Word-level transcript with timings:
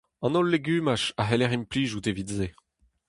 An 0.25 0.33
holl 0.37 0.51
legumaj 0.53 1.03
a 1.21 1.23
c'heller 1.27 1.53
implijout 1.57 2.09
evit 2.11 2.29
se. 2.37 2.47